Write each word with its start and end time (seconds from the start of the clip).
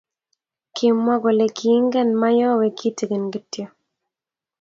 Kimwa 0.75 1.15
kole 1.23 1.45
kiingen 1.57 2.09
mayowe 2.21 2.67
kitigin 2.77 3.25
kityo 3.33 3.65